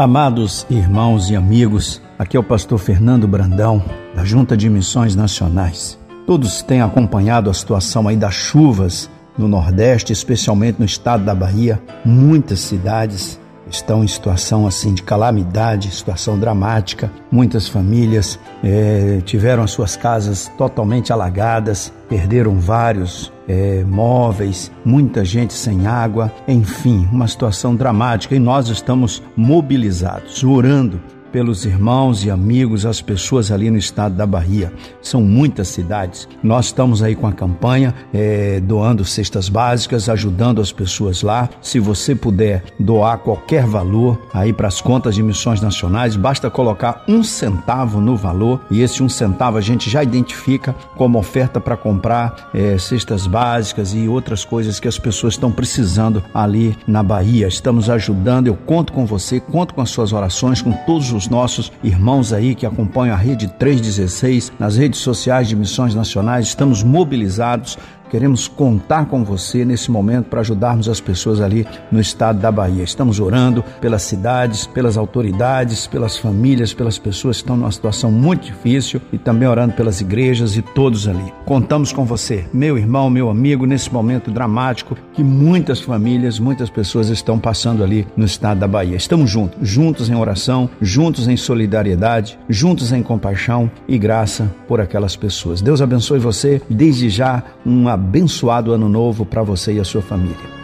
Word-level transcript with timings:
Amados 0.00 0.66
irmãos 0.70 1.28
e 1.28 1.36
amigos, 1.36 2.00
aqui 2.18 2.34
é 2.34 2.40
o 2.40 2.42
pastor 2.42 2.78
Fernando 2.78 3.28
Brandão, 3.28 3.84
da 4.16 4.24
Junta 4.24 4.56
de 4.56 4.66
Missões 4.66 5.14
Nacionais. 5.14 5.98
Todos 6.26 6.62
têm 6.62 6.80
acompanhado 6.80 7.50
a 7.50 7.52
situação 7.52 8.08
aí 8.08 8.16
das 8.16 8.32
chuvas 8.32 9.10
no 9.36 9.46
Nordeste, 9.46 10.10
especialmente 10.10 10.78
no 10.78 10.86
estado 10.86 11.22
da 11.22 11.34
Bahia. 11.34 11.78
Muitas 12.02 12.60
cidades 12.60 13.38
estão 13.70 14.02
em 14.02 14.08
situação 14.08 14.66
assim 14.66 14.94
de 14.94 15.02
calamidade, 15.02 15.90
situação 15.90 16.38
dramática. 16.38 17.12
Muitas 17.30 17.68
famílias 17.68 18.38
é, 18.64 19.20
tiveram 19.26 19.62
as 19.62 19.70
suas 19.70 19.96
casas 19.96 20.50
totalmente 20.56 21.12
alagadas, 21.12 21.92
perderam 22.08 22.58
vários 22.58 23.30
é, 23.50 23.84
móveis, 23.84 24.70
muita 24.84 25.24
gente 25.24 25.52
sem 25.52 25.84
água, 25.84 26.32
enfim, 26.46 27.08
uma 27.10 27.26
situação 27.26 27.74
dramática. 27.74 28.36
E 28.36 28.38
nós 28.38 28.68
estamos 28.68 29.20
mobilizados, 29.36 30.44
orando 30.44 31.00
pelos 31.32 31.64
irmãos 31.64 32.24
e 32.24 32.30
amigos, 32.30 32.84
as 32.84 33.00
pessoas 33.00 33.50
ali 33.50 33.70
no 33.70 33.78
estado 33.78 34.14
da 34.14 34.26
Bahia. 34.26 34.72
São 35.00 35.22
muitas 35.22 35.68
cidades. 35.68 36.28
Nós 36.42 36.66
estamos 36.66 37.02
aí 37.02 37.14
com 37.14 37.26
a 37.26 37.32
campanha 37.32 37.94
é, 38.12 38.60
doando 38.60 39.04
cestas 39.04 39.48
básicas, 39.48 40.08
ajudando 40.08 40.60
as 40.60 40.72
pessoas 40.72 41.22
lá. 41.22 41.48
Se 41.60 41.78
você 41.78 42.14
puder 42.14 42.62
doar 42.78 43.18
qualquer 43.18 43.64
valor 43.64 44.20
aí 44.32 44.52
para 44.52 44.68
as 44.68 44.80
contas 44.80 45.14
de 45.14 45.22
missões 45.22 45.60
nacionais, 45.60 46.16
basta 46.16 46.50
colocar 46.50 47.04
um 47.08 47.22
centavo 47.22 48.00
no 48.00 48.16
valor 48.16 48.60
e 48.70 48.82
esse 48.82 49.02
um 49.02 49.08
centavo 49.08 49.56
a 49.56 49.60
gente 49.60 49.88
já 49.88 50.02
identifica 50.02 50.74
como 50.96 51.18
oferta 51.18 51.60
para 51.60 51.76
comprar 51.76 52.50
é, 52.54 52.76
cestas 52.78 53.26
básicas 53.26 53.94
e 53.94 54.08
outras 54.08 54.44
coisas 54.44 54.80
que 54.80 54.88
as 54.88 54.98
pessoas 54.98 55.34
estão 55.34 55.50
precisando 55.52 56.22
ali 56.34 56.76
na 56.86 57.02
Bahia. 57.02 57.46
Estamos 57.46 57.88
ajudando. 57.88 58.46
Eu 58.46 58.56
conto 58.56 58.92
com 58.92 59.06
você, 59.06 59.40
conto 59.40 59.74
com 59.74 59.80
as 59.80 59.90
suas 59.90 60.12
orações, 60.12 60.62
com 60.62 60.72
todos 60.72 61.12
os 61.12 61.19
os 61.20 61.28
nossos 61.28 61.70
irmãos 61.84 62.32
aí 62.32 62.54
que 62.54 62.64
acompanham 62.64 63.14
a 63.14 63.18
Rede 63.18 63.46
316 63.58 64.52
nas 64.58 64.78
redes 64.78 65.00
sociais 65.00 65.48
de 65.48 65.54
Missões 65.54 65.94
Nacionais. 65.94 66.46
Estamos 66.46 66.82
mobilizados 66.82 67.76
Queremos 68.10 68.48
contar 68.48 69.06
com 69.06 69.22
você 69.22 69.64
nesse 69.64 69.88
momento 69.88 70.26
para 70.26 70.40
ajudarmos 70.40 70.88
as 70.88 71.00
pessoas 71.00 71.40
ali 71.40 71.64
no 71.92 72.00
estado 72.00 72.40
da 72.40 72.50
Bahia. 72.50 72.82
Estamos 72.82 73.20
orando 73.20 73.62
pelas 73.80 74.02
cidades, 74.02 74.66
pelas 74.66 74.96
autoridades, 74.96 75.86
pelas 75.86 76.18
famílias, 76.18 76.74
pelas 76.74 76.98
pessoas 76.98 77.36
que 77.36 77.42
estão 77.42 77.56
numa 77.56 77.70
situação 77.70 78.10
muito 78.10 78.46
difícil 78.46 79.00
e 79.12 79.18
também 79.18 79.46
orando 79.46 79.74
pelas 79.74 80.00
igrejas 80.00 80.56
e 80.56 80.62
todos 80.62 81.06
ali. 81.06 81.32
Contamos 81.46 81.92
com 81.92 82.04
você, 82.04 82.44
meu 82.52 82.76
irmão, 82.76 83.08
meu 83.08 83.30
amigo, 83.30 83.64
nesse 83.64 83.92
momento 83.92 84.28
dramático 84.28 84.96
que 85.12 85.22
muitas 85.22 85.80
famílias, 85.80 86.40
muitas 86.40 86.68
pessoas 86.68 87.10
estão 87.10 87.38
passando 87.38 87.84
ali 87.84 88.04
no 88.16 88.24
estado 88.24 88.58
da 88.58 88.66
Bahia. 88.66 88.96
Estamos 88.96 89.30
juntos, 89.30 89.56
juntos 89.62 90.10
em 90.10 90.16
oração, 90.16 90.68
juntos 90.80 91.28
em 91.28 91.36
solidariedade, 91.36 92.36
juntos 92.48 92.90
em 92.90 93.04
compaixão 93.04 93.70
e 93.86 93.96
graça 93.96 94.52
por 94.66 94.80
aquelas 94.80 95.14
pessoas. 95.14 95.62
Deus 95.62 95.80
abençoe 95.80 96.18
você. 96.18 96.60
Desde 96.68 97.08
já, 97.08 97.44
uma 97.64 97.99
abençoado 98.00 98.72
ano 98.72 98.88
novo 98.88 99.26
para 99.26 99.42
você 99.42 99.74
e 99.74 99.78
a 99.78 99.84
sua 99.84 100.00
família. 100.00 100.59